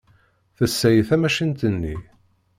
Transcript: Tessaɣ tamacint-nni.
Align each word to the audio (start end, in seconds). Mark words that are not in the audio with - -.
Tessaɣ 0.57 0.97
tamacint-nni. 1.09 1.95